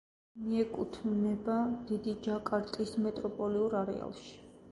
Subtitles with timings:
[0.43, 1.57] მიეკუთვნება
[1.91, 4.35] დიდი ჯაკარტის მეტროპოლიურ არეალში.